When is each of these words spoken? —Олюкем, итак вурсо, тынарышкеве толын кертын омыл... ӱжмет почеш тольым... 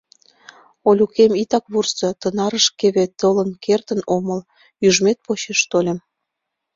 —Олюкем, 0.89 1.31
итак 1.41 1.63
вурсо, 1.73 2.07
тынарышкеве 2.21 3.05
толын 3.19 3.49
кертын 3.63 4.01
омыл... 4.15 4.39
ӱжмет 4.85 5.17
почеш 5.25 5.59
тольым... 5.71 5.99